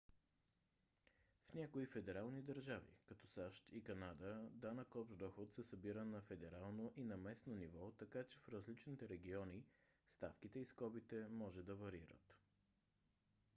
[1.51, 4.49] в някои федерални държави като сащ и канада
[5.09, 9.63] дод се събира на федерално и на местно ниво така че в различните региони
[10.09, 12.37] ставките и скобите може да варират